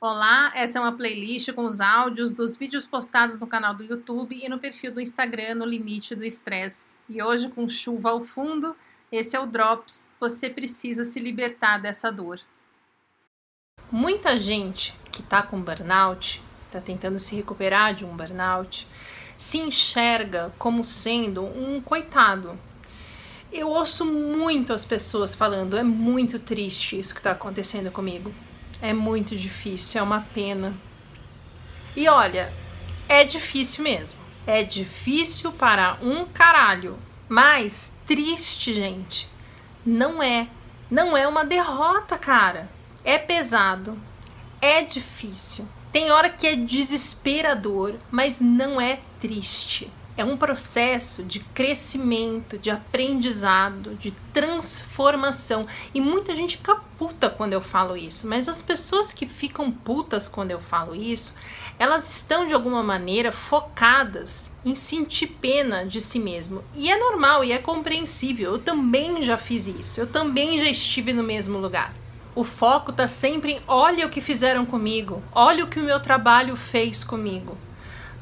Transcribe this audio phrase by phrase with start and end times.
[0.00, 4.38] Olá, essa é uma playlist com os áudios dos vídeos postados no canal do YouTube
[4.40, 6.94] e no perfil do Instagram no Limite do Estresse.
[7.08, 8.76] E hoje, com chuva ao fundo,
[9.10, 10.08] esse é o Drops.
[10.20, 12.38] Você precisa se libertar dessa dor.
[13.90, 18.86] Muita gente que está com burnout, está tentando se recuperar de um burnout,
[19.36, 22.56] se enxerga como sendo um coitado.
[23.50, 28.32] Eu ouço muito as pessoas falando: é muito triste isso que está acontecendo comigo
[28.80, 30.74] é muito difícil, é uma pena.
[31.96, 32.52] E olha,
[33.08, 34.20] é difícil mesmo.
[34.46, 36.98] É difícil para um caralho.
[37.28, 39.28] Mas triste, gente,
[39.84, 40.48] não é.
[40.90, 42.70] Não é uma derrota, cara.
[43.04, 43.98] É pesado.
[44.60, 45.68] É difícil.
[45.92, 49.90] Tem hora que é desesperador, mas não é triste.
[50.18, 55.64] É um processo de crescimento, de aprendizado, de transformação.
[55.94, 60.28] E muita gente fica puta quando eu falo isso, mas as pessoas que ficam putas
[60.28, 61.36] quando eu falo isso,
[61.78, 66.64] elas estão de alguma maneira focadas em sentir pena de si mesmo.
[66.74, 68.54] E é normal e é compreensível.
[68.54, 70.00] Eu também já fiz isso.
[70.00, 71.94] Eu também já estive no mesmo lugar.
[72.34, 76.00] O foco tá sempre em olha o que fizeram comigo, olha o que o meu
[76.00, 77.56] trabalho fez comigo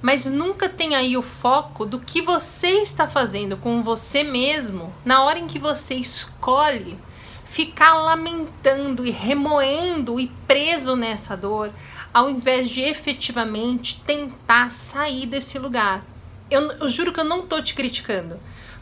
[0.03, 5.25] mas nunca tem aí o foco do que você está fazendo com você mesmo na
[5.25, 6.99] hora em que você escolhe
[7.45, 11.73] ficar lamentando e remoendo e preso nessa dor,
[12.13, 16.05] ao invés de efetivamente tentar sair desse lugar.
[16.51, 18.39] Eu, eu juro que eu não tô te criticando.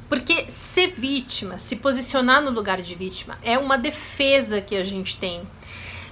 [0.08, 5.16] Porque ser vítima, se posicionar no lugar de vítima, é uma defesa que a gente
[5.16, 5.42] tem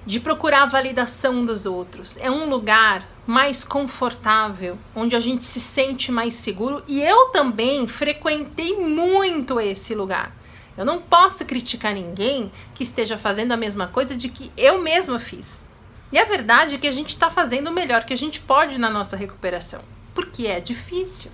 [0.05, 2.17] de procurar a validação dos outros.
[2.19, 6.83] É um lugar mais confortável, onde a gente se sente mais seguro.
[6.89, 10.37] E eu também frequentei muito esse lugar.
[10.77, 15.19] Eu não posso criticar ninguém que esteja fazendo a mesma coisa de que eu mesma
[15.19, 15.65] fiz.
[16.11, 18.79] E a verdade é que a gente está fazendo o melhor que a gente pode
[18.79, 19.83] na nossa recuperação,
[20.15, 21.31] porque é difícil.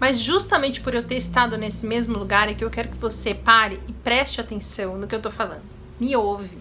[0.00, 3.34] Mas justamente por eu ter estado nesse mesmo lugar é que eu quero que você
[3.34, 5.62] pare e preste atenção no que eu estou falando.
[6.00, 6.58] Me ouve.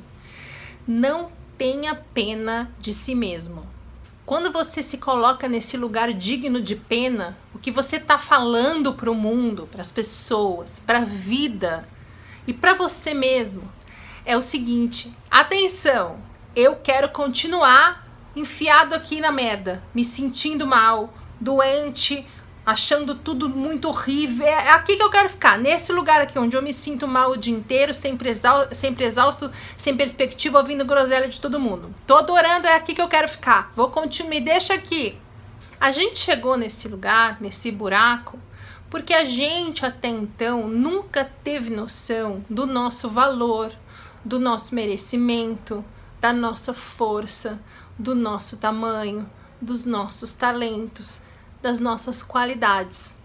[0.87, 3.67] Não tenha pena de si mesmo.
[4.25, 9.11] Quando você se coloca nesse lugar digno de pena, o que você está falando para
[9.11, 11.87] o mundo, para as pessoas, para a vida
[12.47, 13.69] e para você mesmo
[14.25, 16.19] é o seguinte: atenção,
[16.55, 22.25] eu quero continuar enfiado aqui na merda, me sentindo mal, doente,
[22.65, 24.45] achando tudo muito horrível.
[24.47, 27.37] É aqui que eu quero ficar, nesse lugar aqui, onde eu me sinto mal o
[27.37, 31.93] dia inteiro, sempre exausto, sempre exausto sem perspectiva, ouvindo groselha de todo mundo.
[32.07, 33.71] Tô adorando, é aqui que eu quero ficar.
[33.75, 35.17] Vou continuar, me deixa aqui.
[35.79, 38.39] A gente chegou nesse lugar, nesse buraco,
[38.89, 43.73] porque a gente até então nunca teve noção do nosso valor,
[44.23, 45.83] do nosso merecimento,
[46.21, 47.59] da nossa força,
[47.99, 49.29] do nosso tamanho,
[49.61, 51.21] dos nossos talentos
[51.63, 53.17] das nossas qualidades.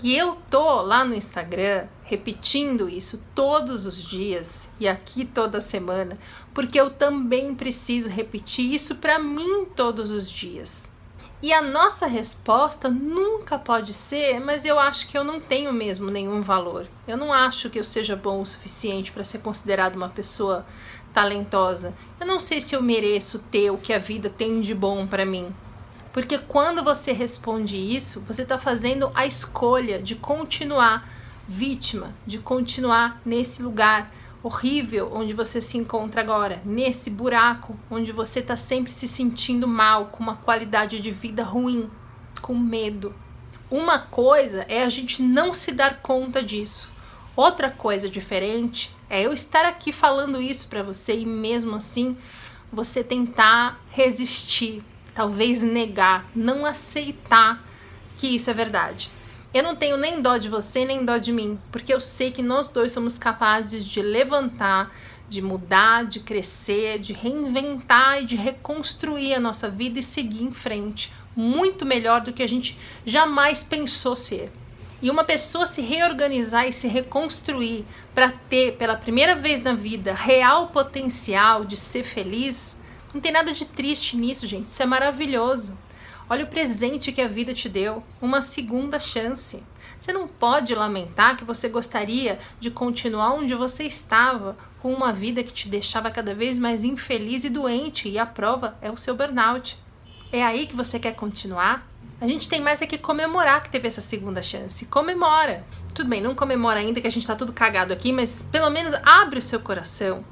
[0.00, 6.16] E eu tô lá no Instagram repetindo isso todos os dias e aqui toda semana,
[6.54, 10.88] porque eu também preciso repetir isso para mim todos os dias.
[11.42, 16.10] E a nossa resposta nunca pode ser, mas eu acho que eu não tenho mesmo
[16.10, 16.88] nenhum valor.
[17.06, 20.66] Eu não acho que eu seja bom o suficiente para ser considerado uma pessoa
[21.14, 21.94] talentosa.
[22.20, 25.24] Eu não sei se eu mereço ter o que a vida tem de bom para
[25.24, 25.54] mim.
[26.12, 31.08] Porque quando você responde isso, você está fazendo a escolha de continuar
[31.46, 38.40] vítima, de continuar nesse lugar horrível onde você se encontra agora, nesse buraco onde você
[38.40, 41.90] está sempre se sentindo mal, com uma qualidade de vida ruim,
[42.40, 43.14] com medo.
[43.70, 46.90] Uma coisa é a gente não se dar conta disso.
[47.36, 52.16] Outra coisa diferente é eu estar aqui falando isso para você e mesmo assim
[52.72, 54.82] você tentar resistir,
[55.18, 57.60] talvez negar, não aceitar
[58.16, 59.10] que isso é verdade.
[59.52, 62.40] Eu não tenho nem dó de você, nem dó de mim, porque eu sei que
[62.40, 64.94] nós dois somos capazes de levantar,
[65.28, 70.52] de mudar, de crescer, de reinventar e de reconstruir a nossa vida e seguir em
[70.52, 74.52] frente, muito melhor do que a gente jamais pensou ser.
[75.02, 80.14] E uma pessoa se reorganizar e se reconstruir para ter pela primeira vez na vida
[80.14, 82.77] real potencial de ser feliz,
[83.12, 84.66] não tem nada de triste nisso, gente.
[84.66, 85.78] Isso é maravilhoso.
[86.30, 89.62] Olha o presente que a vida te deu, uma segunda chance.
[89.98, 95.42] Você não pode lamentar que você gostaria de continuar onde você estava, com uma vida
[95.42, 99.16] que te deixava cada vez mais infeliz e doente, e a prova é o seu
[99.16, 99.78] burnout.
[100.30, 101.88] É aí que você quer continuar?
[102.20, 104.84] A gente tem mais é que comemorar que teve essa segunda chance.
[104.86, 105.64] Comemora.
[105.94, 108.94] Tudo bem, não comemora ainda que a gente tá tudo cagado aqui, mas pelo menos
[109.02, 110.24] abre o seu coração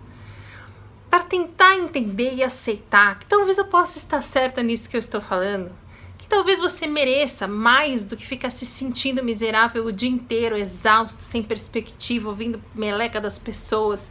[1.17, 5.19] para tentar entender e aceitar que talvez eu possa estar certa nisso que eu estou
[5.19, 5.73] falando,
[6.19, 11.23] que talvez você mereça mais do que ficar se sentindo miserável o dia inteiro, exausto,
[11.23, 14.11] sem perspectiva, ouvindo meleca das pessoas.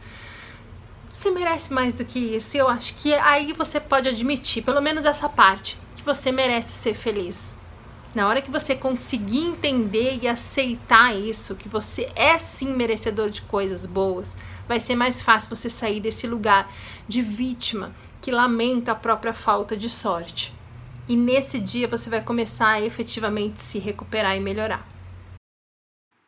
[1.12, 2.56] Você merece mais do que isso.
[2.56, 6.72] E eu acho que aí você pode admitir, pelo menos essa parte, que você merece
[6.72, 7.54] ser feliz.
[8.16, 13.42] Na hora que você conseguir entender e aceitar isso, que você é sim merecedor de
[13.42, 16.72] coisas boas, vai ser mais fácil você sair desse lugar
[17.08, 20.52] de vítima que lamenta a própria falta de sorte.
[21.08, 24.86] E nesse dia você vai começar a efetivamente se recuperar e melhorar.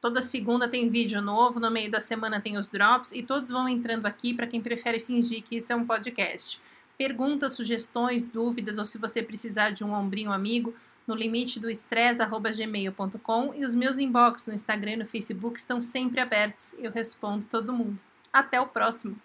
[0.01, 3.69] Toda segunda tem vídeo novo, no meio da semana tem os drops e todos vão
[3.69, 6.61] entrando aqui para quem prefere fingir que isso é um podcast.
[6.97, 10.73] Perguntas, sugestões, dúvidas ou se você precisar de um ombrinho amigo,
[11.05, 16.21] no limite do estresse@gmail.com e os meus inbox no Instagram e no Facebook estão sempre
[16.21, 16.77] abertos.
[16.79, 17.99] Eu respondo todo mundo.
[18.39, 19.21] Até o próximo!